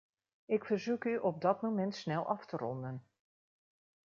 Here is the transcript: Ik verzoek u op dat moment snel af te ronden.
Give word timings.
Ik 0.45 0.65
verzoek 0.65 1.03
u 1.03 1.17
op 1.17 1.41
dat 1.41 1.61
moment 1.61 1.95
snel 1.95 2.25
af 2.27 2.45
te 2.45 2.57
ronden. 2.57 3.03